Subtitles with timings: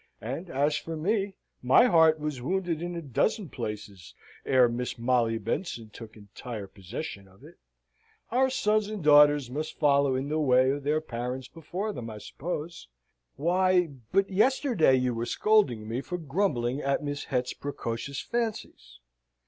[0.21, 4.15] And as for me, my heart was wounded in a dozen places
[4.47, 7.59] ere Miss Molly Benson took entire possession of it.
[8.31, 12.17] Our sons and daughters must follow in the way of their parents before them, I
[12.17, 12.87] suppose.
[13.35, 18.99] Why, but yesterday, you were scolding me for grumbling at Miss Het's precocious fancies.